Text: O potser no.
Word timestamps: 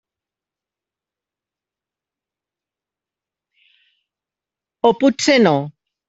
O 4.89 4.91
potser 5.01 5.37
no. 5.43 5.53